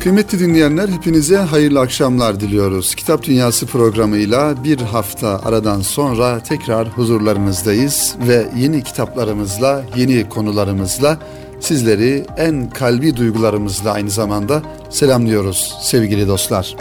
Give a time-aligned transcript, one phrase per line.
[0.00, 2.94] Kıymetli dinleyenler hepinize hayırlı akşamlar diliyoruz.
[2.94, 11.18] Kitap Dünyası programıyla bir hafta aradan sonra tekrar huzurlarınızdayız ve yeni kitaplarımızla, yeni konularımızla
[11.60, 16.76] sizleri en kalbi duygularımızla aynı zamanda selamlıyoruz sevgili dostlar.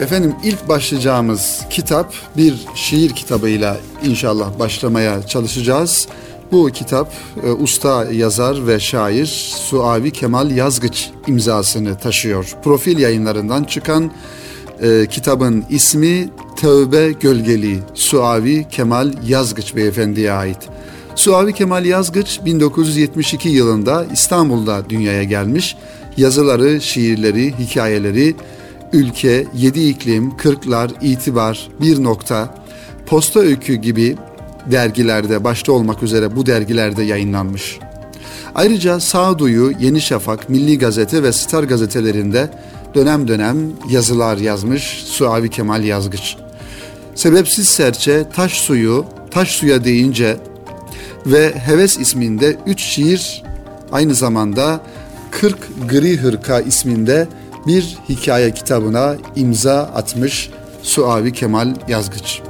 [0.00, 6.08] Efendim ilk başlayacağımız kitap bir şiir kitabıyla inşallah başlamaya çalışacağız.
[6.52, 7.12] Bu kitap
[7.46, 9.26] e, usta yazar ve şair
[9.56, 12.56] Suavi Kemal Yazgıç imzasını taşıyor.
[12.64, 14.10] Profil yayınlarından çıkan
[14.82, 20.58] e, kitabın ismi Tövbe Gölgeli Suavi Kemal Yazgıç beyefendiye ait.
[21.14, 25.76] Suavi Kemal Yazgıç 1972 yılında İstanbul'da dünyaya gelmiş.
[26.16, 28.34] Yazıları, şiirleri, hikayeleri
[28.92, 32.54] Ülke, Yedi İklim, Kırklar, İtibar, Bir Nokta,
[33.06, 34.16] Posta Öykü gibi
[34.70, 37.78] dergilerde başta olmak üzere bu dergilerde yayınlanmış.
[38.54, 42.50] Ayrıca Sağduyu, Yeni Şafak, Milli Gazete ve Star gazetelerinde
[42.94, 43.56] dönem dönem
[43.90, 46.36] yazılar yazmış Suavi Kemal Yazgıç.
[47.14, 50.36] Sebepsiz Serçe, Taş Suyu, Taş Suya deyince
[51.26, 53.42] ve Heves isminde üç şiir
[53.92, 54.80] aynı zamanda
[55.30, 57.28] 40 Gri Hırka isminde
[57.70, 60.50] bir hikaye kitabına imza atmış
[60.82, 62.40] Suavi Kemal Yazgıç.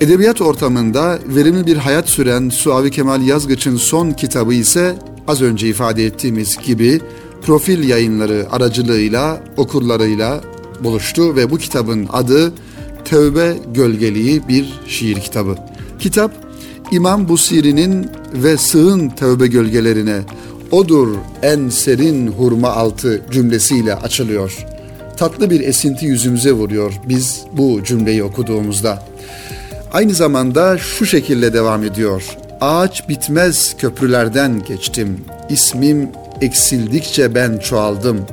[0.00, 6.06] Edebiyat ortamında verimli bir hayat süren Suavi Kemal Yazgıç'ın son kitabı ise az önce ifade
[6.06, 7.00] ettiğimiz gibi
[7.42, 10.40] profil yayınları aracılığıyla okurlarıyla
[10.84, 12.52] buluştu ve bu kitabın adı
[13.04, 15.56] Tövbe Gölgeliği bir şiir kitabı.
[15.98, 16.32] Kitap
[16.92, 20.20] İmam Busiri'nin ve sığın tövbe gölgelerine
[20.70, 21.08] odur
[21.42, 24.66] en serin hurma altı cümlesiyle açılıyor.
[25.16, 29.02] Tatlı bir esinti yüzümüze vuruyor biz bu cümleyi okuduğumuzda.
[29.92, 32.36] Aynı zamanda şu şekilde devam ediyor.
[32.60, 35.18] Ağaç bitmez köprülerden geçtim.
[35.48, 36.08] İsmim
[36.40, 38.26] eksildikçe ben çoğaldım.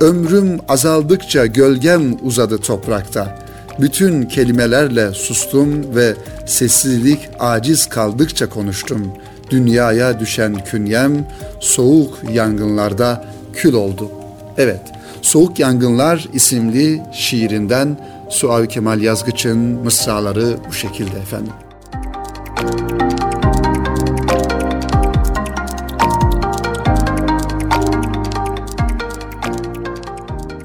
[0.00, 3.38] Ömrüm azaldıkça gölgem uzadı toprakta.
[3.80, 6.14] Bütün kelimelerle sustum ve
[6.46, 9.12] sessizlik aciz kaldıkça konuştum.
[9.52, 11.26] Dünyaya düşen künyem
[11.60, 14.10] soğuk yangınlarda kül oldu.
[14.58, 14.80] Evet,
[15.22, 17.98] Soğuk Yangınlar isimli şiirinden
[18.30, 21.52] Suavi Kemal Yazgıç'ın mısraları bu şekilde efendim.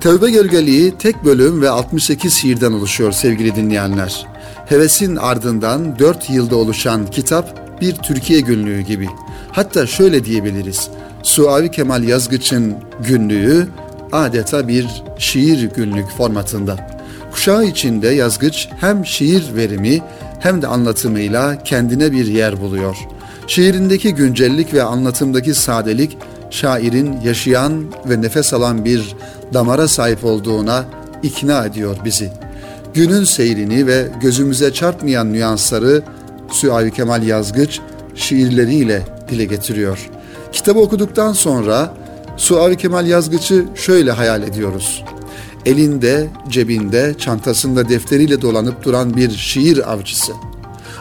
[0.02, 4.28] Tevbe Gölgeliği tek bölüm ve 68 şiirden oluşuyor sevgili dinleyenler.
[4.66, 9.08] Hevesin ardından 4 yılda oluşan kitap bir Türkiye günlüğü gibi.
[9.52, 10.90] Hatta şöyle diyebiliriz.
[11.24, 12.76] Suavi Kemal Yazgıç'ın
[13.08, 13.68] günlüğü
[14.12, 16.90] adeta bir şiir günlük formatında.
[17.32, 20.02] Kuşağı içinde Yazgıç hem şiir verimi
[20.40, 22.98] hem de anlatımıyla kendine bir yer buluyor.
[23.48, 26.18] Şiirindeki güncellik ve anlatımdaki sadelik
[26.50, 29.16] şairin yaşayan ve nefes alan bir
[29.54, 30.86] damara sahip olduğuna
[31.24, 32.32] ikna ediyor bizi.
[32.94, 36.04] Günün seyrini ve gözümüze çarpmayan nüansları
[36.52, 37.80] Süavi Kemal Yazgıç
[38.16, 40.10] şiirleriyle dile getiriyor.
[40.52, 41.94] Kitabı okuduktan sonra
[42.38, 45.04] Suavi Kemal Yazgıç'ı şöyle hayal ediyoruz.
[45.66, 50.34] Elinde, cebinde, çantasında defteriyle dolanıp duran bir şiir avcısı.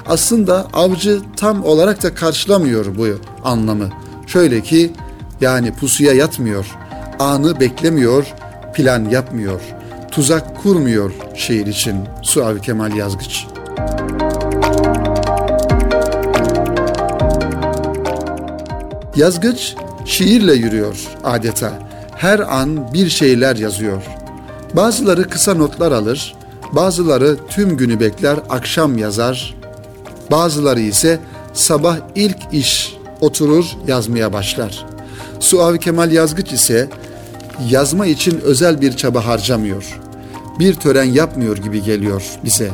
[0.07, 3.07] Aslında avcı tam olarak da karşılamıyor bu
[3.45, 3.89] anlamı.
[4.27, 4.93] Şöyle ki
[5.41, 6.67] yani pusuya yatmıyor,
[7.19, 8.27] anı beklemiyor,
[8.75, 9.61] plan yapmıyor,
[10.11, 13.47] tuzak kurmuyor şiir için Suavi Kemal Yazgıç.
[19.17, 21.73] Yazgıç şiirle yürüyor adeta.
[22.17, 24.03] Her an bir şeyler yazıyor.
[24.75, 26.35] Bazıları kısa notlar alır,
[26.73, 29.55] bazıları tüm günü bekler, akşam yazar.
[30.31, 31.19] Bazıları ise
[31.53, 34.87] sabah ilk iş oturur yazmaya başlar.
[35.41, 36.89] Suavi Kemal Yazgıç ise
[37.71, 40.01] yazma için özel bir çaba harcamıyor.
[40.59, 42.71] Bir tören yapmıyor gibi geliyor bize.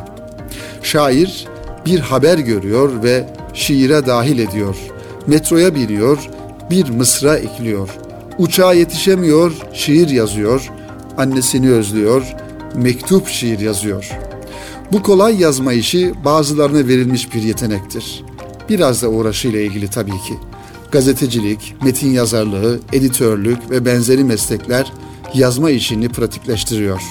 [0.83, 1.47] Şair
[1.87, 4.77] bir haber görüyor ve şiire dahil ediyor.
[5.27, 6.19] Metroya biniyor,
[6.71, 7.89] bir mısra ekliyor.
[8.39, 10.71] Uçağa yetişemiyor, şiir yazıyor.
[11.17, 12.35] Annesini özlüyor,
[12.75, 14.11] mektup şiir yazıyor.
[14.93, 18.25] Bu kolay yazma işi bazılarına verilmiş bir yetenektir.
[18.69, 20.35] Biraz da uğraşıyla ilgili tabii ki
[20.93, 24.93] gazetecilik, metin yazarlığı, editörlük ve benzeri meslekler
[25.35, 27.03] yazma işini pratikleştiriyor.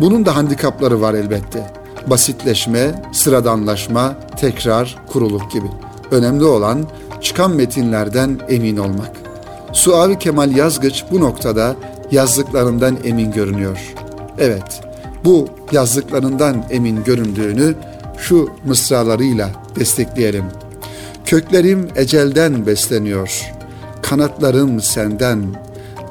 [0.00, 1.72] Bunun da handikapları var elbette.
[2.06, 5.66] Basitleşme, sıradanlaşma, tekrar, kuruluk gibi.
[6.10, 6.86] Önemli olan
[7.20, 9.10] çıkan metinlerden emin olmak.
[9.72, 11.76] Suavi Kemal Yazgıç bu noktada
[12.10, 13.94] yazdıklarından emin görünüyor.
[14.38, 14.80] Evet,
[15.24, 17.74] bu yazdıklarından emin göründüğünü
[18.18, 20.44] şu mısralarıyla destekleyelim.
[21.24, 23.52] Köklerim ecelden besleniyor,
[24.02, 25.44] kanatlarım senden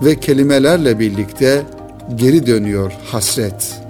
[0.01, 1.63] ve kelimelerle birlikte
[2.15, 3.81] geri dönüyor hasret.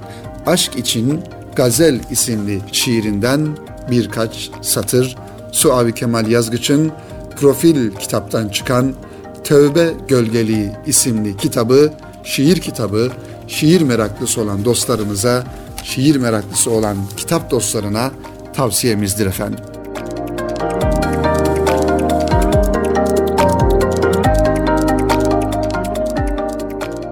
[0.45, 1.21] Aşk için
[1.55, 3.47] Gazel isimli şiirinden
[3.91, 5.15] birkaç satır
[5.51, 6.92] Suavi Kemal Yazgıç'ın
[7.40, 8.94] Profil kitaptan çıkan
[9.44, 11.94] Tövbe Gölgeliği isimli kitabı,
[12.24, 13.12] şiir kitabı,
[13.48, 15.44] şiir meraklısı olan dostlarımıza,
[15.84, 18.12] şiir meraklısı olan kitap dostlarına
[18.54, 19.60] tavsiyemizdir efendim.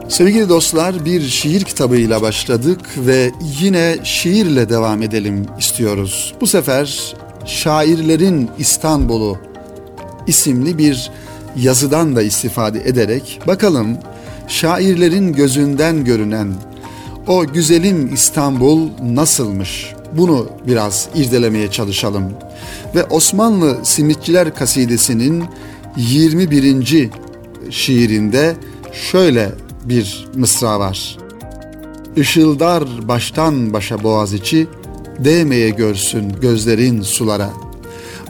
[0.10, 3.32] Sevgili dostlar bir şiir kitabıyla başladık ve
[3.62, 6.34] yine şiirle devam edelim istiyoruz.
[6.42, 7.16] Bu sefer
[7.48, 9.38] Şairlerin İstanbul'u
[10.28, 11.12] isimli bir
[11.56, 13.98] yazıdan da istifade ederek bakalım
[14.48, 16.54] şairlerin gözünden görünen
[17.28, 19.94] o güzelim İstanbul nasılmış?
[20.14, 22.34] Bunu biraz irdelemeye çalışalım.
[22.96, 25.44] Ve Osmanlı Simitçiler Kasidesi'nin
[25.98, 27.10] 21.
[27.70, 28.56] şiirinde
[29.12, 29.52] şöyle
[29.86, 31.18] bir mısra var.
[32.16, 34.68] Işıldar baştan başa boğaz içi,
[35.20, 37.50] değmeye görsün gözlerin sulara.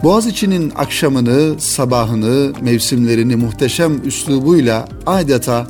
[0.02, 5.66] Boğaz içinin akşamını, sabahını, mevsimlerini muhteşem üslubuyla adeta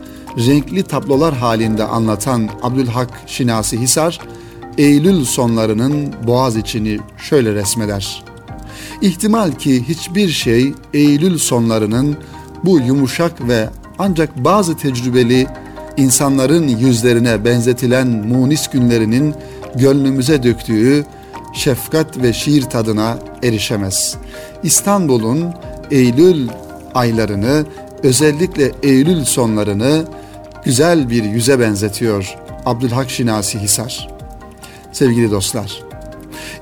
[0.46, 4.20] renkli tablolar halinde anlatan Abdülhak Şinasi Hisar,
[4.78, 8.24] Eylül sonlarının boğaz içini şöyle resmeder.
[9.02, 12.16] İhtimal ki hiçbir şey Eylül sonlarının
[12.64, 13.68] bu yumuşak ve
[13.98, 15.46] ancak bazı tecrübeli
[15.96, 19.34] insanların yüzlerine benzetilen munis günlerinin
[19.78, 21.04] gönlümüze döktüğü
[21.54, 24.16] şefkat ve şiir tadına erişemez.
[24.62, 25.54] İstanbul'un
[25.90, 26.48] Eylül
[26.94, 27.66] aylarını
[28.02, 30.04] özellikle Eylül sonlarını
[30.64, 32.36] güzel bir yüze benzetiyor
[32.66, 34.08] Abdülhak Şinasi Hisar.
[34.92, 35.82] Sevgili dostlar,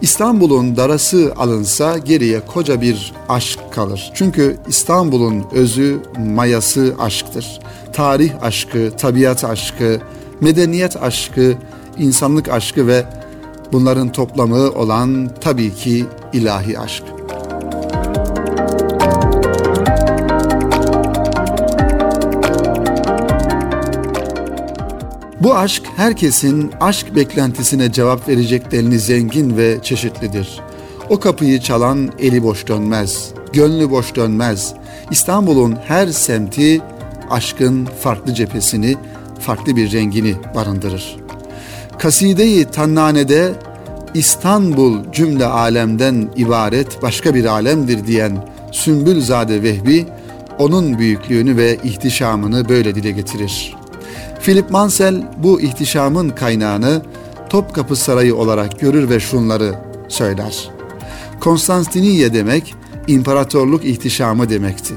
[0.01, 4.11] İstanbul'un darası alınsa geriye koca bir aşk kalır.
[4.15, 7.61] Çünkü İstanbul'un özü, mayası aşktır.
[7.93, 10.01] Tarih aşkı, tabiat aşkı,
[10.41, 11.55] medeniyet aşkı,
[11.99, 13.05] insanlık aşkı ve
[13.73, 17.03] bunların toplamı olan tabii ki ilahi aşk.
[25.41, 30.61] Bu aşk herkesin aşk beklentisine cevap verecek denli zengin ve çeşitlidir.
[31.09, 34.75] O kapıyı çalan eli boş dönmez, gönlü boş dönmez.
[35.11, 36.81] İstanbul'un her semti
[37.31, 38.97] aşkın farklı cephesini,
[39.41, 41.26] farklı bir rengini barındırır.
[41.99, 43.55] Kaside-i Tannane'de
[44.15, 50.07] İstanbul cümle alemden ibaret başka bir alemdir diyen Sümbülzade Vehbi
[50.59, 53.77] onun büyüklüğünü ve ihtişamını böyle dile getirir.
[54.41, 57.03] Philip Mansell bu ihtişamın kaynağını
[57.49, 59.75] Topkapı Sarayı olarak görür ve şunları
[60.09, 60.71] söyler.
[61.41, 62.75] Konstantiniye demek
[63.07, 64.95] imparatorluk ihtişamı demekti.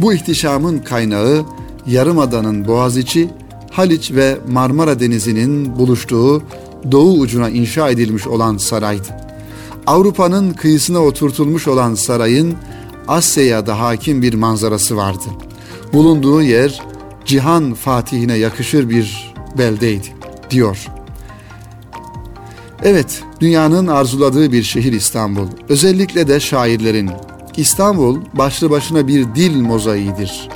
[0.00, 1.44] Bu ihtişamın kaynağı
[1.86, 3.28] Yarımada'nın Boğaziçi,
[3.72, 6.42] Haliç ve Marmara Denizi'nin buluştuğu
[6.92, 9.08] doğu ucuna inşa edilmiş olan saraydı.
[9.86, 12.54] Avrupa'nın kıyısına oturtulmuş olan sarayın
[13.08, 15.24] Asya'ya da hakim bir manzarası vardı.
[15.92, 16.82] Bulunduğu yer
[17.24, 20.08] cihan fatihine yakışır bir beldeydi
[20.50, 20.86] diyor.
[22.82, 25.46] Evet, dünyanın arzuladığı bir şehir İstanbul.
[25.68, 27.10] Özellikle de şairlerin.
[27.56, 30.48] İstanbul başlı başına bir dil mozaiğidir.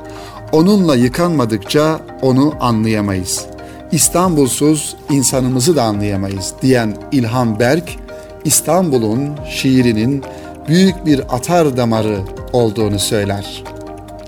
[0.56, 3.46] Onunla yıkanmadıkça onu anlayamayız.
[3.92, 7.96] İstanbulsuz insanımızı da anlayamayız diyen İlhan Berk,
[8.44, 10.24] İstanbul'un şiirinin
[10.68, 12.18] büyük bir atar damarı
[12.52, 13.64] olduğunu söyler.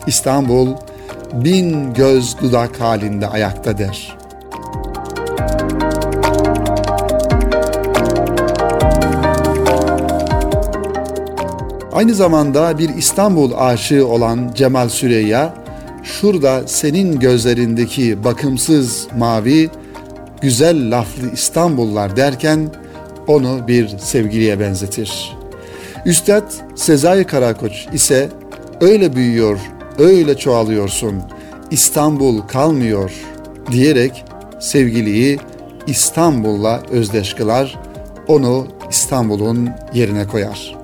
[0.06, 0.68] İstanbul
[1.32, 4.18] bin göz dudak halinde ayakta der.
[11.92, 15.67] Aynı zamanda bir İstanbul aşığı olan Cemal Süreyya,
[16.08, 19.70] şurada senin gözlerindeki bakımsız mavi,
[20.42, 22.68] güzel laflı İstanbullar derken
[23.26, 25.36] onu bir sevgiliye benzetir.
[26.06, 28.28] Üstad Sezai Karakoç ise
[28.80, 29.58] öyle büyüyor,
[29.98, 31.22] öyle çoğalıyorsun,
[31.70, 33.12] İstanbul kalmıyor
[33.72, 34.24] diyerek
[34.60, 35.38] sevgiliyi
[35.86, 37.78] İstanbul'la özdeş kılar,
[38.28, 40.77] onu İstanbul'un yerine koyar.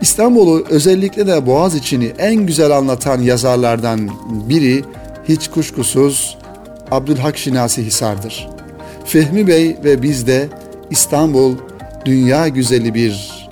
[0.00, 4.10] İstanbul'u özellikle de Boğaz içini en güzel anlatan yazarlardan
[4.48, 4.84] biri
[5.28, 6.38] hiç kuşkusuz
[6.90, 8.48] Abdülhak Şinasi Hisar'dır.
[9.04, 10.48] Fehmi Bey ve biz de
[10.90, 11.54] İstanbul
[12.04, 13.46] dünya güzeli bir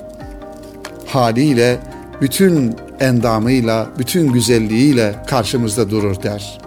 [1.06, 1.76] haliyle
[2.20, 6.58] bütün endamıyla, bütün güzelliğiyle karşımızda durur der.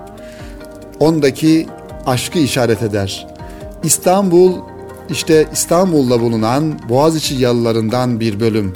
[0.99, 1.67] Ondaki
[2.05, 3.27] aşkı işaret eder.
[3.83, 4.53] İstanbul
[5.09, 8.73] İşte İstanbul'da bulunan Boğaziçi yalılarından bir bölüm.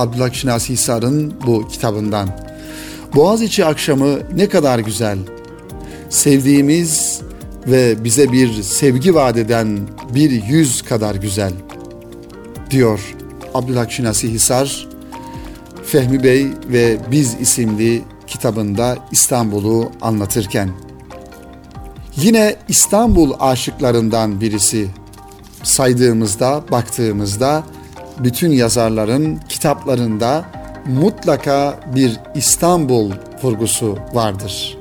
[0.00, 2.28] Abdullah Şinasi Hisar'ın bu kitabından.
[3.14, 5.18] Boğaziçi akşamı ne kadar güzel.
[6.10, 7.20] Sevdiğimiz
[7.66, 9.78] ve bize bir sevgi vaat eden
[10.14, 11.52] bir yüz kadar güzel
[12.70, 13.14] diyor
[13.54, 14.88] Abdullah Şinasi Hisar
[15.84, 20.70] Fehmi Bey ve Biz isimli kitabında İstanbul'u anlatırken.
[22.16, 24.88] Yine İstanbul aşıklarından birisi
[25.62, 27.64] saydığımızda, baktığımızda
[28.24, 30.44] bütün yazarların kitaplarında
[30.86, 33.10] mutlaka bir İstanbul
[33.42, 34.78] vurgusu vardır.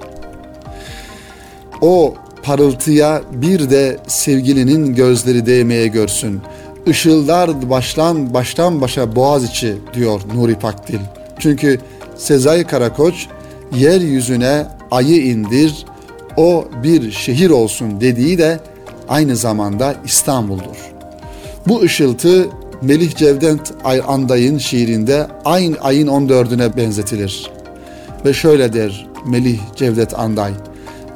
[1.82, 6.42] O parıltıya bir de sevgilinin gözleri değmeye görsün.
[6.86, 11.00] Işıldar baştan baştan başa boğaz içi diyor Nuri Pakdil.
[11.40, 11.80] Çünkü
[12.18, 13.28] Sezai Karakoç
[13.76, 15.86] yeryüzüne ayı indir
[16.38, 18.60] o bir şehir olsun dediği de
[19.10, 20.94] aynı zamanda İstanbul'dur.
[21.68, 22.50] Bu ışıltı
[22.82, 23.74] Melih Cevdent
[24.08, 27.52] Anday'ın şiirinde aynı ayın 14'üne benzetilir.
[28.26, 30.52] Ve şöyle der Melih Cevdet Anday.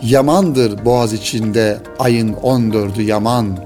[0.01, 3.57] Yamandır boğaz içinde ayın 14'ü yaman.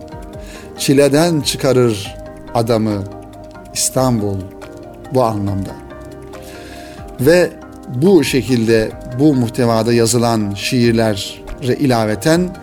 [0.78, 2.16] Çileden çıkarır
[2.54, 3.04] adamı
[3.74, 4.38] İstanbul
[5.14, 5.72] bu anlamda.
[7.22, 7.50] Ve
[7.96, 12.56] bu şekilde bu muhtevada yazılan şiirlere ilaveten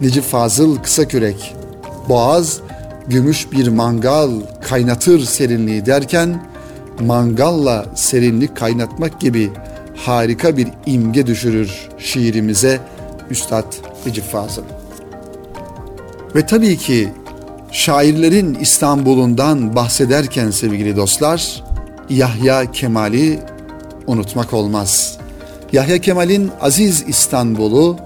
[0.00, 1.54] Necip Fazıl Kısakürek
[2.08, 2.60] Boğaz
[3.10, 4.30] gümüş bir mangal
[4.68, 6.46] kaynatır serinliği derken
[7.00, 9.50] mangalla serinlik kaynatmak gibi
[9.96, 12.80] harika bir imge düşürür şiirimize
[13.30, 13.74] Üstad
[14.06, 14.62] Necip Fazıl.
[16.34, 17.08] Ve tabii ki
[17.72, 21.64] şairlerin İstanbul'undan bahsederken sevgili dostlar
[22.10, 23.38] Yahya Kemal'i
[24.06, 25.18] unutmak olmaz.
[25.72, 27.96] Yahya Kemal'in Aziz İstanbul'u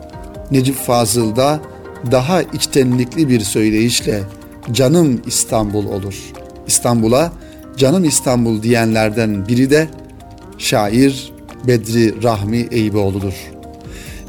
[0.51, 1.61] Necip Fazıl'da
[2.11, 4.23] daha içtenlikli bir söyleyişle
[4.73, 6.15] canım İstanbul olur.
[6.67, 7.33] İstanbul'a
[7.77, 9.89] canım İstanbul diyenlerden biri de
[10.59, 11.33] şair
[11.67, 13.35] Bedri Rahmi Eyüboğlu'dur.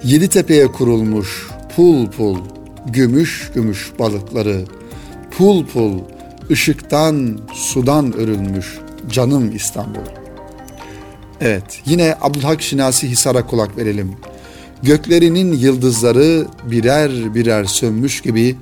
[0.03, 2.37] Yeditepe'ye kurulmuş pul pul,
[2.85, 4.65] gümüş gümüş balıkları,
[5.37, 5.99] pul pul,
[6.51, 10.05] ışıktan, sudan örülmüş canım İstanbul.
[11.41, 14.11] Evet, yine Abdülhak Şinasi Hisar'a kulak verelim.
[14.83, 18.55] Göklerinin yıldızları birer birer sönmüş gibi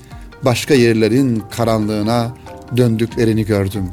[0.46, 2.32] başka yerlerin karanlığına
[2.78, 3.92] döndüklerini gördüm.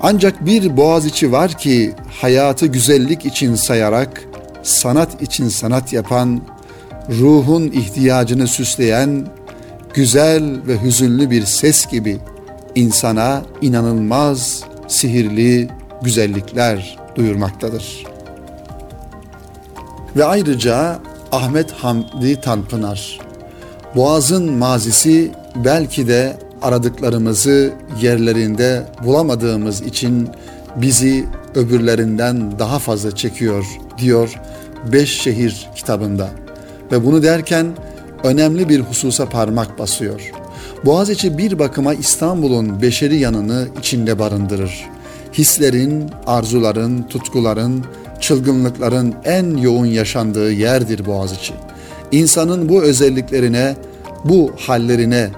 [0.00, 4.24] Ancak bir boğaz içi var ki hayatı güzellik için sayarak
[4.62, 6.40] sanat için sanat yapan,
[7.08, 9.26] ruhun ihtiyacını süsleyen
[9.94, 12.18] güzel ve hüzünlü bir ses gibi
[12.74, 15.68] insana inanılmaz sihirli
[16.02, 18.04] güzellikler duyurmaktadır.
[20.16, 20.98] Ve ayrıca
[21.32, 23.20] Ahmet Hamdi Tanpınar
[23.96, 25.30] Boğaz'ın mazisi
[25.64, 27.72] belki de aradıklarımızı
[28.02, 30.28] yerlerinde bulamadığımız için
[30.76, 31.24] bizi
[31.54, 33.64] öbürlerinden daha fazla çekiyor
[33.98, 34.40] diyor
[34.92, 36.30] Beş Şehir kitabında.
[36.92, 37.66] Ve bunu derken
[38.24, 40.30] önemli bir hususa parmak basıyor.
[40.84, 44.84] Boğaziçi bir bakıma İstanbul'un beşeri yanını içinde barındırır.
[45.32, 47.84] Hislerin, arzuların, tutkuların,
[48.20, 51.54] çılgınlıkların en yoğun yaşandığı yerdir Boğaziçi.
[52.14, 53.76] İnsanın bu özelliklerine,
[54.24, 55.30] bu hallerine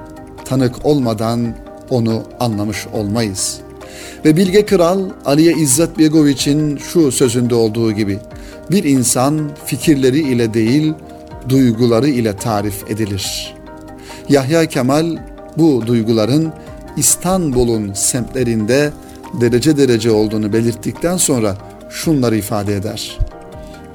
[0.45, 1.55] tanık olmadan
[1.91, 3.59] onu anlamış olmayız.
[4.25, 8.19] Ve Bilge Kral Aliye İzzet Begoviç'in şu sözünde olduğu gibi
[8.71, 10.93] bir insan fikirleri ile değil
[11.49, 13.55] duyguları ile tarif edilir.
[14.29, 15.17] Yahya Kemal
[15.59, 16.53] bu duyguların
[16.97, 18.93] İstanbul'un semtlerinde
[19.41, 21.57] derece derece olduğunu belirttikten sonra
[21.91, 23.19] şunları ifade eder.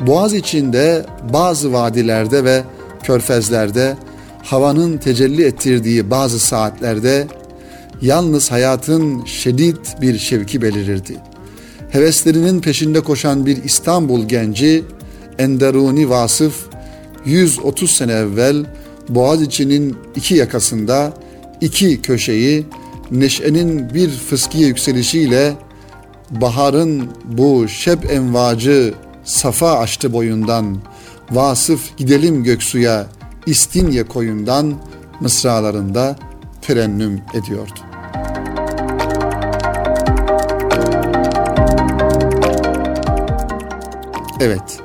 [0.07, 2.63] Boğaz içinde bazı vadilerde ve
[3.03, 3.97] körfezlerde
[4.43, 7.27] havanın tecelli ettirdiği bazı saatlerde
[8.01, 11.17] yalnız hayatın şiddet bir şevki belirirdi.
[11.89, 14.83] Heveslerinin peşinde koşan bir İstanbul genci
[15.37, 16.55] Enderuni Vasıf
[17.25, 18.65] 130 sene evvel
[19.09, 21.13] Boğaziçi'nin iki yakasında
[21.61, 22.65] iki köşeyi
[23.11, 25.53] neşenin bir fıskiye yükselişiyle
[26.29, 28.93] baharın bu şeb envacı
[29.23, 30.77] safa açtı boyundan,
[31.31, 33.07] vasıf gidelim göksuya,
[33.45, 34.73] istinye koyundan
[35.19, 36.15] mısralarında
[36.61, 37.79] terennüm ediyordu.
[44.39, 44.79] Evet,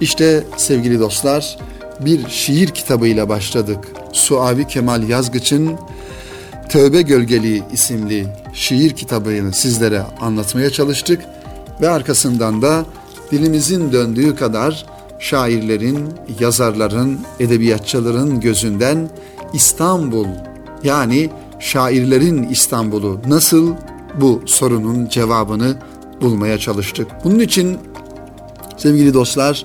[0.00, 1.58] işte sevgili dostlar
[2.00, 3.84] bir şiir kitabıyla başladık.
[4.12, 5.78] Suavi Kemal Yazgıç'ın
[6.68, 11.20] Tövbe Gölgeliği isimli şiir kitabını sizlere anlatmaya çalıştık
[11.80, 12.84] ve arkasından da
[13.30, 14.86] dilimizin döndüğü kadar
[15.18, 16.08] şairlerin,
[16.40, 19.10] yazarların, edebiyatçıların gözünden
[19.52, 20.26] İstanbul
[20.84, 21.30] yani
[21.60, 23.74] şairlerin İstanbul'u nasıl
[24.20, 25.76] bu sorunun cevabını
[26.20, 27.08] bulmaya çalıştık.
[27.24, 27.78] Bunun için
[28.76, 29.64] sevgili dostlar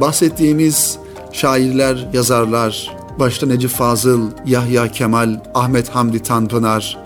[0.00, 0.98] bahsettiğimiz
[1.32, 6.98] şairler, yazarlar, başta Necip Fazıl, Yahya Kemal, Ahmet Hamdi Tanpınar,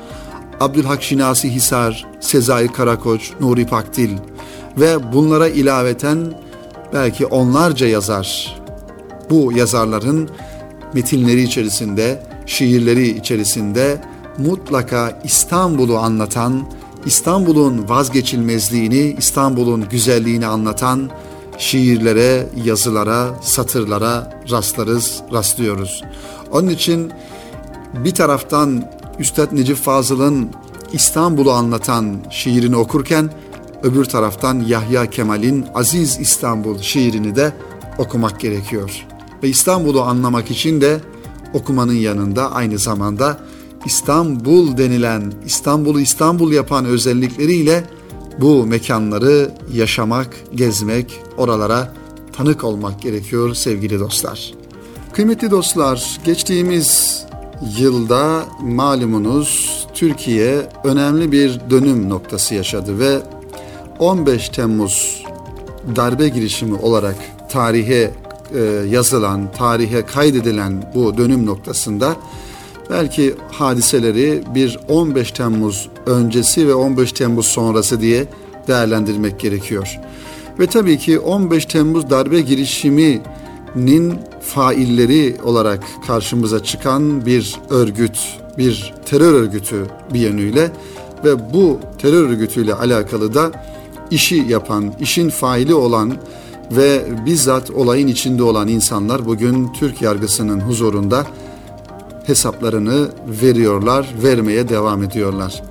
[0.61, 4.11] Abdülhak Şinasi Hisar, Sezai Karakoç, Nuri Pakdil
[4.79, 6.19] ve bunlara ilaveten
[6.93, 8.61] belki onlarca yazar.
[9.31, 10.31] Bu yazarların
[10.95, 14.01] metinleri içerisinde, şiirleri içerisinde
[14.39, 16.63] mutlaka İstanbul'u anlatan,
[17.07, 21.11] İstanbul'un vazgeçilmezliğini, İstanbul'un güzelliğini anlatan
[21.59, 26.05] şiirlere, yazılara, satırlara rastlarız, rastlıyoruz.
[26.53, 27.13] Onun için
[27.95, 28.85] bir taraftan
[29.19, 30.51] Üstad Necip Fazıl'ın
[30.93, 33.31] İstanbul'u anlatan şiirini okurken
[33.83, 37.53] öbür taraftan Yahya Kemal'in Aziz İstanbul şiirini de
[37.99, 39.07] okumak gerekiyor.
[39.43, 41.01] Ve İstanbul'u anlamak için de
[41.55, 43.41] okumanın yanında aynı zamanda
[43.85, 47.85] İstanbul denilen, İstanbul'u İstanbul yapan özellikleriyle
[48.39, 51.95] bu mekanları yaşamak, gezmek, oralara
[52.33, 54.55] tanık olmak gerekiyor sevgili dostlar.
[55.13, 57.23] Kıymetli dostlar, geçtiğimiz
[57.79, 63.21] yılda malumunuz Türkiye önemli bir dönüm noktası yaşadı ve
[64.01, 65.25] 15 Temmuz
[65.97, 67.17] darbe girişimi olarak
[67.49, 68.11] tarihe
[68.55, 72.17] e, yazılan, tarihe kaydedilen bu dönüm noktasında
[72.91, 78.27] belki hadiseleri bir 15 Temmuz öncesi ve 15 Temmuz sonrası diye
[78.69, 79.99] değerlendirmek gerekiyor.
[80.59, 88.19] Ve tabii ki 15 Temmuz darbe girişiminin failleri olarak karşımıza çıkan bir örgüt,
[88.59, 90.71] bir terör örgütü bir yönüyle
[91.25, 93.53] ve bu terör örgütüyle alakalı da
[94.11, 96.17] işi yapan, işin faili olan
[96.71, 101.27] ve bizzat olayın içinde olan insanlar bugün Türk yargısının huzurunda
[102.27, 103.09] hesaplarını
[103.43, 105.63] veriyorlar, vermeye devam ediyorlar.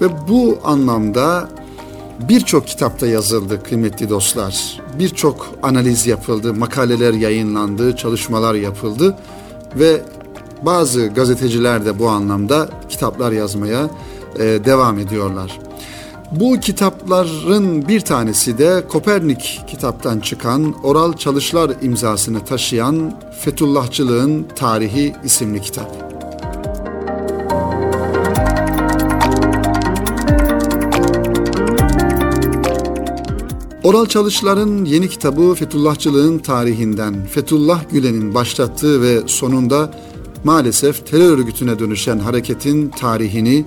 [0.00, 1.48] Ve bu anlamda
[2.28, 4.80] birçok kitapta yazıldı kıymetli dostlar.
[4.98, 9.16] Birçok analiz yapıldı, makaleler yayınlandı, çalışmalar yapıldı
[9.74, 10.00] ve
[10.62, 13.90] bazı gazeteciler de bu anlamda kitaplar yazmaya
[14.38, 15.58] e, devam ediyorlar.
[16.32, 25.60] Bu kitapların bir tanesi de Kopernik kitaptan çıkan Oral Çalışlar imzasını taşıyan Fetullahçılığın Tarihi isimli
[25.60, 25.96] kitap.
[33.84, 39.90] Oral Çalışlar'ın yeni kitabı Fetullahçılığın tarihinden Fethullah Gülen'in başlattığı ve sonunda
[40.44, 43.64] maalesef terör örgütüne dönüşen hareketin tarihini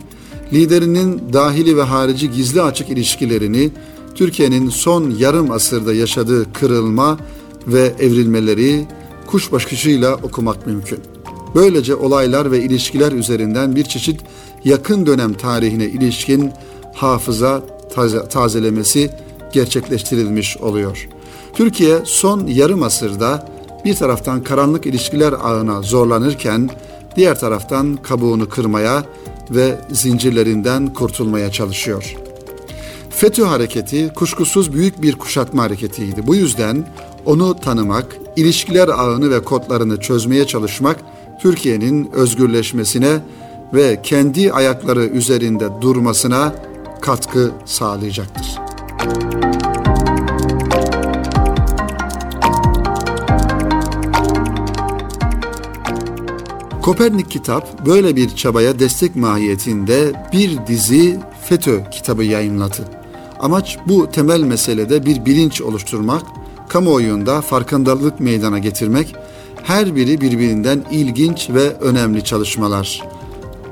[0.54, 3.70] liderinin dahili ve harici gizli açık ilişkilerini,
[4.16, 7.18] Türkiye'nin son yarım asırda yaşadığı kırılma
[7.68, 8.88] ve evrilmeleri
[9.28, 11.00] kuş bakışıyla okumak mümkün.
[11.56, 14.22] Böylece olaylar ve ilişkiler üzerinden bir çeşit
[14.64, 16.52] yakın dönem tarihine ilişkin
[16.94, 17.64] hafıza
[17.96, 19.10] taze, tazelemesi
[19.54, 21.10] gerçekleştirilmiş oluyor.
[21.54, 23.48] Türkiye son yarım asırda
[23.86, 26.70] bir taraftan karanlık ilişkiler ağına zorlanırken
[27.16, 29.04] diğer taraftan kabuğunu kırmaya
[29.50, 32.16] ve zincirlerinden kurtulmaya çalışıyor.
[33.10, 36.28] FETÖ hareketi kuşkusuz büyük bir kuşatma hareketiydi.
[36.28, 36.88] Bu yüzden
[37.26, 41.00] onu tanımak, ilişkiler ağını ve kodlarını çözmeye çalışmak
[41.42, 43.20] Türkiye'nin özgürleşmesine
[43.74, 46.56] ve kendi ayakları üzerinde durmasına
[47.02, 48.46] katkı sağlayacaktır.
[56.82, 62.90] Kopernik kitap böyle bir çabaya destek mahiyetinde bir dizi FETÖ kitabı yayınladı.
[63.40, 66.22] Amaç bu temel meselede bir bilinç oluşturmak,
[66.70, 69.16] kamuoyunda farkındalık meydana getirmek,
[69.64, 73.02] her biri birbirinden ilginç ve önemli çalışmalar.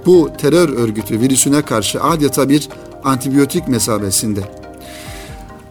[0.06, 2.69] Bu terör örgütü virüsüne karşı adeta bir
[3.04, 4.41] antibiyotik mesabesinde.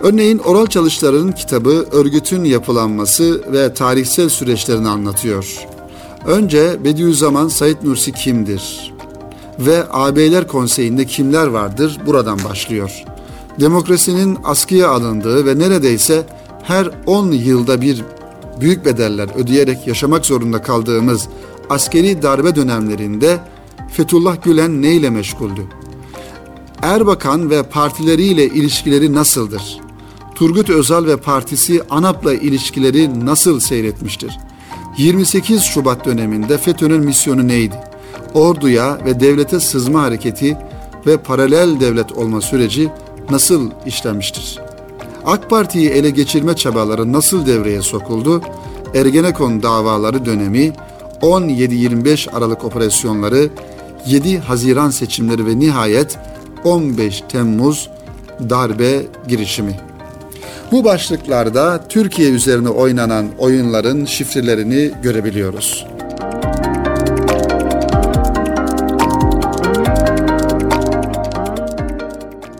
[0.01, 5.69] Örneğin oral çalışların kitabı örgütün yapılanması ve tarihsel süreçlerini anlatıyor.
[6.27, 8.95] Önce Bediüzzaman Said Nursi kimdir?
[9.59, 11.99] Ve AB'ler Konseyi'nde kimler vardır?
[12.07, 13.05] Buradan başlıyor.
[13.61, 16.27] Demokrasinin askıya alındığı ve neredeyse
[16.63, 18.05] her 10 yılda bir
[18.61, 21.29] büyük bedeller ödeyerek yaşamak zorunda kaldığımız
[21.71, 23.39] askeri darbe dönemlerinde
[23.93, 25.61] Fethullah Gülen neyle meşguldü?
[26.83, 29.81] Erbakan ve partileriyle ilişkileri nasıldır?
[30.35, 34.39] Turgut Özal ve partisi ANAP'la ilişkileri nasıl seyretmiştir?
[34.99, 37.75] 28 Şubat döneminde FETÖ'nün misyonu neydi?
[38.35, 40.57] Orduya ve devlete sızma hareketi
[41.07, 42.89] ve paralel devlet olma süreci
[43.31, 44.59] nasıl işlemiştir?
[45.25, 48.43] AK Parti'yi ele geçirme çabaları nasıl devreye sokuldu?
[48.95, 50.73] Ergenekon davaları dönemi,
[51.23, 53.51] 17-25 Aralık operasyonları,
[54.07, 56.19] 7 Haziran seçimleri ve nihayet
[56.65, 57.91] 15 Temmuz
[58.51, 59.88] darbe girişimi.
[60.73, 65.87] Bu başlıklarda Türkiye üzerine oynanan oyunların şifrelerini görebiliyoruz.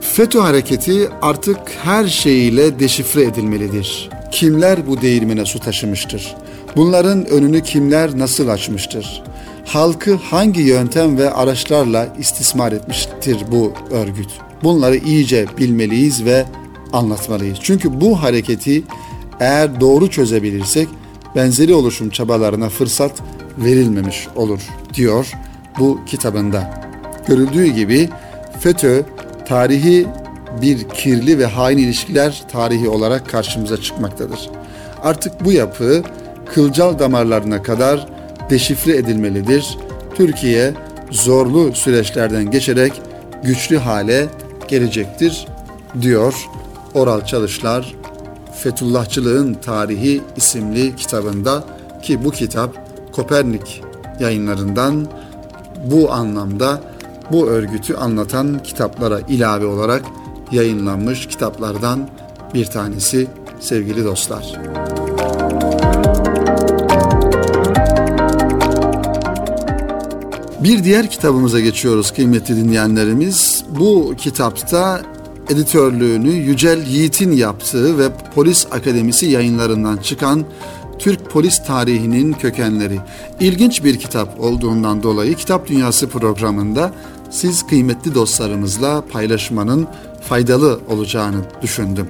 [0.01, 4.11] FETÖ hareketi artık her şeyiyle deşifre edilmelidir.
[4.31, 6.37] Kimler bu değirmene su taşımıştır?
[6.77, 9.23] Bunların önünü kimler nasıl açmıştır?
[9.65, 14.31] Halkı hangi yöntem ve araçlarla istismar etmiştir bu örgüt?
[14.63, 16.45] Bunları iyice bilmeliyiz ve
[16.93, 17.59] anlatmalıyız.
[17.63, 18.83] Çünkü bu hareketi
[19.41, 20.89] eğer doğru çözebilirsek
[21.37, 23.13] benzeri oluşum çabalarına fırsat
[23.59, 24.61] verilmemiş olur
[24.95, 25.33] diyor
[25.79, 26.85] bu kitabında.
[27.27, 28.09] Görüldüğü gibi
[28.61, 29.03] FETÖ
[29.49, 30.07] tarihi
[30.63, 34.51] bir kirli ve hain ilişkiler tarihi olarak karşımıza çıkmaktadır.
[35.03, 36.03] Artık bu yapı
[36.55, 38.09] kılcal damarlarına kadar
[38.51, 39.79] deşifre edilmelidir.
[40.15, 40.75] Türkiye
[41.11, 42.93] zorlu süreçlerden geçerek
[43.45, 44.27] güçlü hale
[44.69, 45.47] gelecektir
[46.01, 46.35] diyor
[46.95, 47.95] Oral Çalışlar
[48.55, 51.65] Fetullahçılığın Tarihi isimli kitabında
[52.03, 53.83] ki bu kitap Kopernik
[54.21, 55.07] yayınlarından
[55.85, 56.83] bu anlamda
[57.33, 60.03] bu örgütü anlatan kitaplara ilave olarak
[60.53, 62.09] yayınlanmış kitaplardan
[62.55, 63.27] bir tanesi
[63.61, 64.53] sevgili dostlar.
[70.63, 73.65] Bir diğer kitabımıza geçiyoruz kıymetli dinleyenlerimiz.
[73.79, 75.01] Bu kitapta
[75.51, 80.45] editörlüğünü Yücel Yiğit'in yaptığı ve Polis Akademisi yayınlarından çıkan
[80.99, 83.01] Türk polis tarihinin kökenleri.
[83.41, 86.93] İlginç bir kitap olduğundan dolayı Kitap Dünyası programında
[87.31, 89.87] siz kıymetli dostlarımızla paylaşmanın
[90.21, 92.07] faydalı olacağını düşündüm.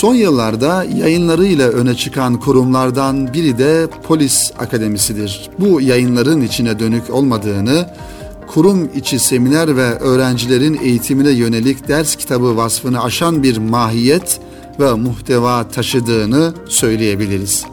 [0.00, 5.50] Son yıllarda yayınlarıyla öne çıkan kurumlardan biri de Polis Akademisi'dir.
[5.58, 7.86] Bu yayınların içine dönük olmadığını,
[8.46, 14.40] kurum içi seminer ve öğrencilerin eğitimine yönelik ders kitabı vasfını aşan bir mahiyet
[14.80, 17.64] ve muhteva taşıdığını söyleyebiliriz.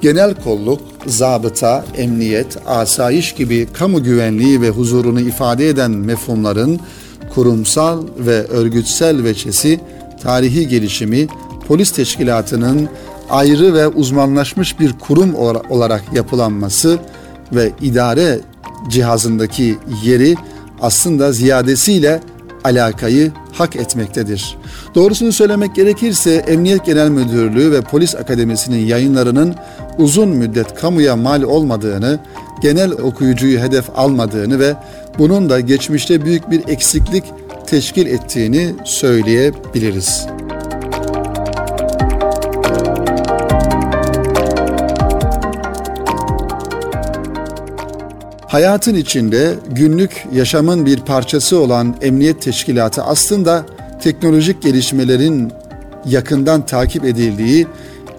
[0.00, 6.80] Genel kolluk, zabıta, emniyet, asayiş gibi kamu güvenliği ve huzurunu ifade eden mefhumların
[7.34, 9.80] kurumsal ve örgütsel veçesi,
[10.22, 11.26] tarihi gelişimi,
[11.68, 12.88] polis teşkilatının
[13.30, 15.34] ayrı ve uzmanlaşmış bir kurum
[15.70, 16.98] olarak yapılanması
[17.52, 18.40] ve idare
[18.88, 20.34] cihazındaki yeri
[20.80, 22.20] aslında ziyadesiyle
[22.64, 24.56] alakayı hak etmektedir.
[24.94, 29.54] Doğrusunu söylemek gerekirse Emniyet Genel Müdürlüğü ve Polis Akademisi'nin yayınlarının
[29.98, 32.18] uzun müddet kamuya mal olmadığını,
[32.62, 34.74] genel okuyucuyu hedef almadığını ve
[35.18, 37.24] bunun da geçmişte büyük bir eksiklik
[37.66, 40.26] teşkil ettiğini söyleyebiliriz.
[48.56, 53.66] Hayatın içinde günlük yaşamın bir parçası olan emniyet teşkilatı aslında
[54.02, 55.52] teknolojik gelişmelerin
[56.06, 57.66] yakından takip edildiği,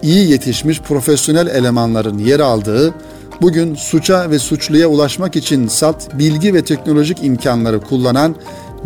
[0.02, 2.94] iyi yetişmiş profesyonel elemanların yer aldığı,
[3.42, 8.34] bugün suça ve suçluya ulaşmak için salt bilgi ve teknolojik imkanları kullanan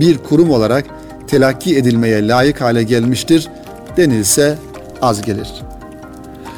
[0.00, 0.84] bir kurum olarak
[1.26, 3.48] telakki edilmeye layık hale gelmiştir
[3.96, 4.58] denilse
[5.02, 5.48] az gelir.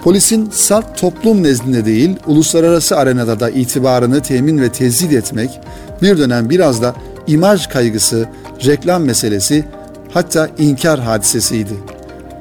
[0.04, 5.60] Polisin salt toplum nezdinde değil, uluslararası arenada da itibarını temin ve tezid etmek,
[6.02, 6.94] bir dönem biraz da
[7.26, 8.28] imaj kaygısı,
[8.66, 9.64] reklam meselesi,
[10.12, 11.72] hatta inkar hadisesiydi.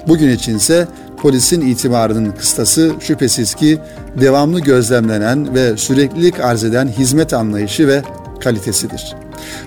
[0.08, 0.88] Bugün içinse
[1.22, 3.80] polisin itibarının kıstası şüphesiz ki
[4.22, 8.02] devamlı gözlemlenen ve süreklilik arz eden hizmet anlayışı ve
[8.40, 9.16] kalitesidir.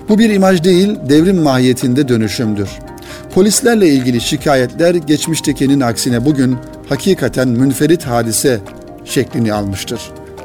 [0.09, 2.69] Bu bir imaj değil, devrim mahiyetinde dönüşümdür.
[3.35, 6.57] Polislerle ilgili şikayetler geçmiştekinin aksine bugün
[6.89, 8.59] hakikaten münferit hadise
[9.05, 10.01] şeklini almıştır.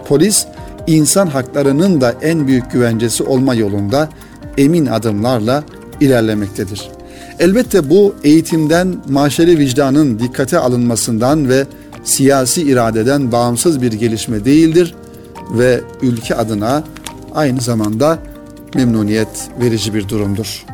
[0.09, 0.47] Polis,
[0.87, 4.09] insan haklarının da en büyük güvencesi olma yolunda
[4.59, 5.65] emin adımlarla
[6.01, 6.89] ilerlemektedir.
[7.39, 11.67] Elbette bu eğitimden maşeri vicdanın dikkate alınmasından ve
[12.05, 14.95] siyasi iradeden bağımsız bir gelişme değildir
[15.53, 16.85] ve ülke adına
[17.35, 18.19] aynı zamanda
[18.75, 20.65] memnuniyet verici bir durumdur.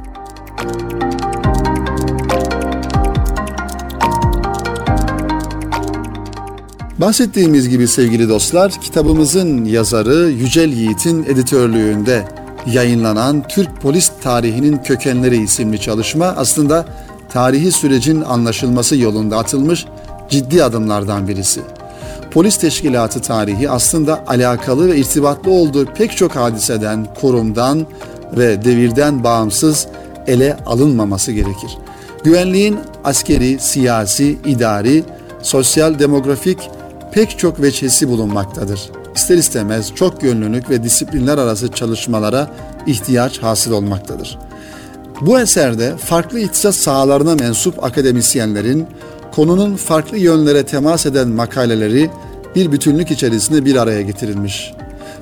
[7.01, 12.29] Bahsettiğimiz gibi sevgili dostlar, kitabımızın yazarı Yücel Yiğit'in editörlüğünde
[12.73, 16.85] yayınlanan Türk Polis Tarihinin Kökenleri isimli çalışma aslında
[17.29, 19.87] tarihi sürecin anlaşılması yolunda atılmış
[20.29, 21.61] ciddi adımlardan birisi.
[22.31, 27.87] Polis teşkilatı tarihi aslında alakalı ve irtibatlı olduğu pek çok hadiseden, kurumdan
[28.37, 29.87] ve devirden bağımsız
[30.27, 31.79] ele alınmaması gerekir.
[32.25, 35.05] Güvenliğin askeri, siyasi, idari,
[35.43, 36.59] sosyal, demografik
[37.19, 38.91] pek çok veçhesi bulunmaktadır.
[39.17, 42.51] İster istemez çok yönlülük ve disiplinler arası çalışmalara
[42.87, 44.39] ihtiyaç hasıl olmaktadır.
[45.21, 48.87] Bu eserde farklı ihtisas sahalarına mensup akademisyenlerin
[49.33, 52.11] konunun farklı yönlere temas eden makaleleri
[52.57, 54.73] bir bütünlük içerisinde bir araya getirilmiş.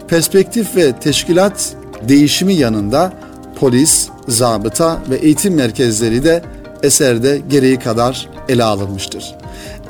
[0.09, 1.77] Perspektif ve teşkilat
[2.09, 3.13] değişimi yanında
[3.61, 6.43] polis, zabıta ve eğitim merkezleri de
[6.83, 9.35] eserde gereği kadar ele alınmıştır.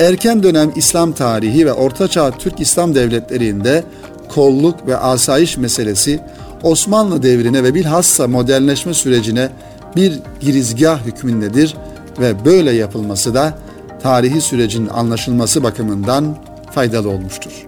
[0.00, 3.84] Erken dönem İslam tarihi ve Ortaçağ Türk İslam devletlerinde
[4.28, 6.20] kolluk ve asayiş meselesi
[6.62, 9.48] Osmanlı devrine ve bilhassa modernleşme sürecine
[9.96, 11.76] bir girizgah hükmündedir
[12.20, 13.58] ve böyle yapılması da
[14.02, 16.36] tarihi sürecin anlaşılması bakımından
[16.70, 17.66] faydalı olmuştur.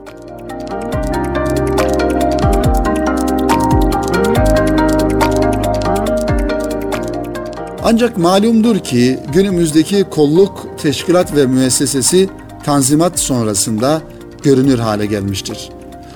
[7.83, 12.29] Ancak malumdur ki günümüzdeki kolluk, teşkilat ve müessesesi
[12.65, 14.03] tanzimat sonrasında
[14.43, 15.71] görünür hale gelmiştir.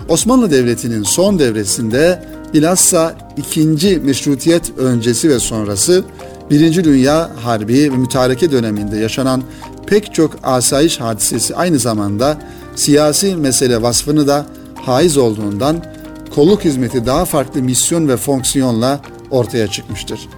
[0.09, 6.05] Osmanlı Devleti'nin son devresinde bilhassa ikinci meşrutiyet öncesi ve sonrası
[6.51, 9.42] Birinci Dünya Harbi ve mütareke döneminde yaşanan
[9.87, 12.38] pek çok asayiş hadisesi aynı zamanda
[12.77, 15.85] siyasi mesele vasfını da haiz olduğundan
[16.35, 20.29] kolluk hizmeti daha farklı misyon ve fonksiyonla ortaya çıkmıştır.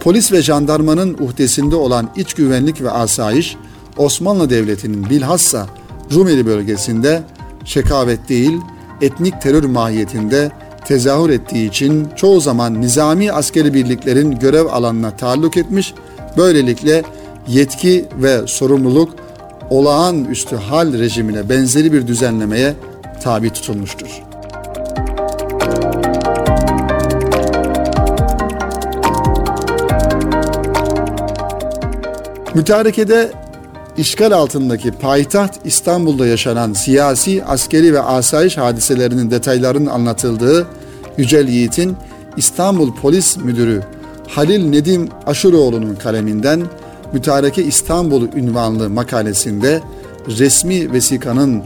[0.00, 3.56] Polis ve jandarmanın uhdesinde olan iç güvenlik ve asayiş
[3.96, 5.66] Osmanlı Devleti'nin bilhassa
[6.14, 7.22] Rumeli bölgesinde
[7.64, 8.58] şekavet değil,
[9.02, 10.50] etnik terör mahiyetinde
[10.84, 15.94] tezahür ettiği için çoğu zaman nizami askeri birliklerin görev alanına taalluk etmiş,
[16.36, 17.02] böylelikle
[17.48, 19.14] yetki ve sorumluluk
[19.70, 22.74] olağanüstü hal rejimine benzeri bir düzenlemeye
[23.22, 24.22] tabi tutulmuştur.
[32.54, 33.45] Mütarekede
[33.98, 40.66] işgal altındaki payitaht İstanbul'da yaşanan siyasi, askeri ve asayiş hadiselerinin detaylarının anlatıldığı
[41.16, 41.96] Yücel Yiğit'in
[42.36, 43.82] İstanbul Polis Müdürü
[44.28, 46.62] Halil Nedim Aşuroğlu'nun kaleminden
[47.12, 49.80] Mütareke İstanbul ünvanlı makalesinde
[50.28, 51.62] resmi vesikanın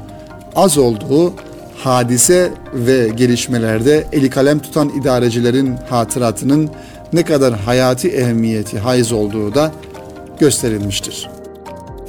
[0.56, 1.34] az olduğu
[1.76, 6.70] hadise ve gelişmelerde eli kalem tutan idarecilerin hatıratının
[7.12, 9.72] ne kadar hayati ehemmiyeti haiz olduğu da
[10.40, 11.39] gösterilmiştir.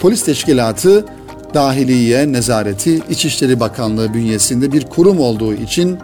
[0.01, 1.05] Polis Teşkilatı
[1.53, 5.97] Dahiliye Nezareti İçişleri Bakanlığı bünyesinde bir kurum olduğu için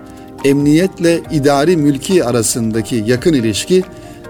[0.45, 3.83] emniyetle idari mülki arasındaki yakın ilişki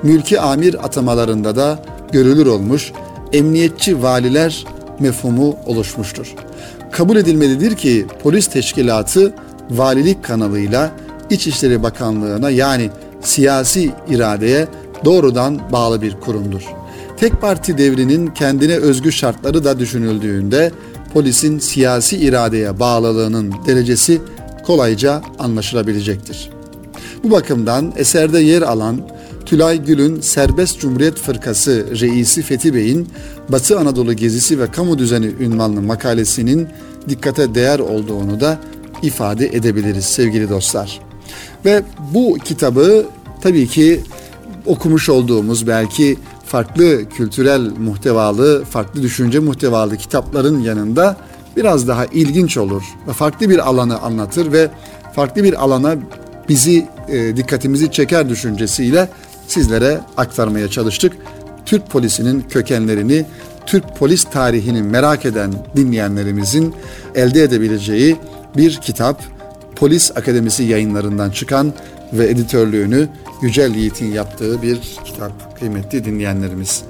[0.04, 1.80] mülki amir atamalarında da
[2.12, 2.92] görülür olmuş,
[3.34, 4.66] emniyetçi valiler
[5.00, 6.36] mefhumu oluşmuştur.
[6.92, 9.34] Kabul edilmelidir ki polis teşkilatı
[9.70, 10.92] valilik kanalıyla
[11.30, 12.90] İçişleri Bakanlığı'na yani
[13.22, 14.68] siyasi iradeye
[15.06, 16.77] doğrudan bağlı bir kurumdur.
[17.18, 20.72] Tek parti devrinin kendine özgü şartları da düşünüldüğünde
[21.14, 24.22] polisin siyasi iradeye bağlılığının derecesi
[24.66, 26.50] kolayca anlaşılabilecektir.
[27.24, 29.02] Bu bakımdan eserde yer alan
[29.46, 33.10] Tülay Gül'ün Serbest Cumhuriyet Fırkası reisi Fethi Bey'in
[33.50, 36.68] Batı Anadolu gezisi ve kamu düzeni ünvanlı makalesinin
[37.10, 38.60] dikkate değer olduğunu da
[39.04, 41.00] ifade edebiliriz sevgili dostlar.
[41.66, 43.06] Ve bu kitabı
[43.42, 44.02] tabii ki
[44.66, 51.18] okumuş olduğumuz belki farklı kültürel muhtevalı, farklı düşünce muhtevalı kitapların yanında
[51.56, 54.70] biraz daha ilginç olur ve farklı bir alanı anlatır ve
[55.16, 55.96] farklı bir alana
[56.50, 59.10] bizi e, dikkatimizi çeker düşüncesiyle
[59.48, 61.14] sizlere aktarmaya çalıştık.
[61.66, 63.26] Türk polisinin kökenlerini,
[63.66, 66.76] Türk polis tarihini merak eden dinleyenlerimizin
[67.16, 68.16] elde edebileceği
[68.58, 69.22] bir kitap
[69.80, 71.74] Polis Akademisi yayınlarından çıkan
[72.13, 73.08] ve editörlüğünü
[73.42, 76.84] Yücel Yiğit'in yaptığı bir kitap kıymetli dinleyenlerimiz.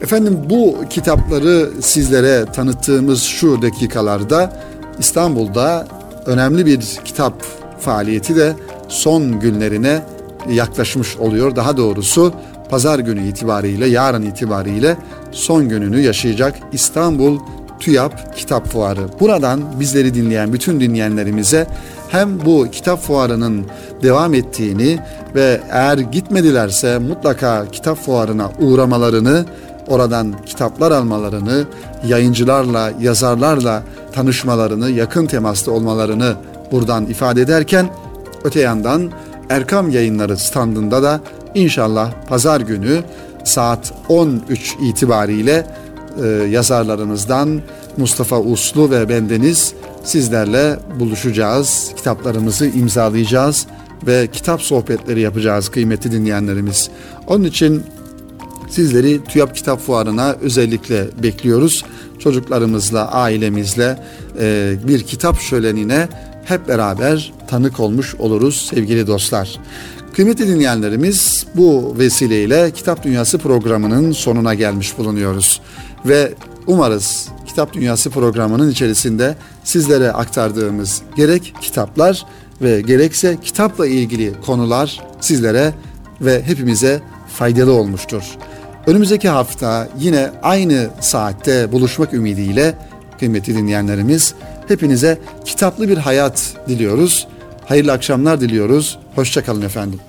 [0.00, 4.52] Efendim bu kitapları sizlere tanıttığımız şu dakikalarda
[4.98, 5.86] İstanbul'da
[6.26, 7.42] önemli bir kitap
[7.80, 8.52] faaliyeti de
[8.88, 10.02] son günlerine
[10.50, 11.56] yaklaşmış oluyor.
[11.56, 12.34] Daha doğrusu
[12.70, 14.96] pazar günü itibariyle, yarın itibariyle
[15.32, 17.38] son gününü yaşayacak İstanbul
[17.80, 19.00] TÜYAP Kitap Fuarı.
[19.20, 21.66] Buradan bizleri dinleyen bütün dinleyenlerimize
[22.08, 23.66] hem bu kitap fuarının
[24.02, 24.98] devam ettiğini
[25.34, 29.44] ve eğer gitmedilerse mutlaka kitap fuarına uğramalarını,
[29.86, 31.64] oradan kitaplar almalarını,
[32.06, 36.34] yayıncılarla, yazarlarla tanışmalarını, yakın temasta olmalarını
[36.72, 37.86] buradan ifade ederken
[38.44, 39.10] öte yandan
[39.50, 41.20] Erkam Yayınları standında da
[41.54, 43.02] inşallah pazar günü
[43.44, 45.66] saat 13 itibariyle
[46.22, 47.60] e, yazarlarımızdan
[47.96, 51.92] Mustafa Uslu ve bendeniz sizlerle buluşacağız.
[51.96, 53.66] Kitaplarımızı imzalayacağız
[54.06, 56.90] ve kitap sohbetleri yapacağız kıymetli dinleyenlerimiz.
[57.26, 57.82] Onun için
[58.70, 61.84] sizleri TÜYAP Kitap Fuarı'na özellikle bekliyoruz.
[62.18, 63.98] Çocuklarımızla, ailemizle
[64.40, 66.08] e, bir kitap şölenine
[66.44, 69.58] hep beraber tanık olmuş oluruz sevgili dostlar.
[70.14, 75.60] Kıymetli dinleyenlerimiz bu vesileyle Kitap Dünyası programının sonuna gelmiş bulunuyoruz.
[76.06, 76.34] Ve
[76.66, 82.26] umarız Kitap Dünyası programının içerisinde sizlere aktardığımız gerek kitaplar
[82.62, 85.74] ve gerekse kitapla ilgili konular sizlere
[86.20, 88.22] ve hepimize faydalı olmuştur.
[88.86, 92.74] Önümüzdeki hafta yine aynı saatte buluşmak ümidiyle
[93.18, 94.34] kıymetli dinleyenlerimiz
[94.68, 97.26] hepinize kitaplı bir hayat diliyoruz.
[97.66, 98.98] Hayırlı akşamlar diliyoruz.
[99.14, 100.00] Hoşçakalın efendim.